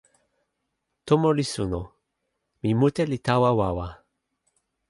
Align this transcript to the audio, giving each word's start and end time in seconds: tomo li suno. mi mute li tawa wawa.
tomo 1.05 1.29
li 1.37 1.45
suno. 1.53 1.81
mi 2.61 2.71
mute 2.79 3.03
li 3.11 3.19
tawa 3.27 3.49
wawa. 3.59 3.87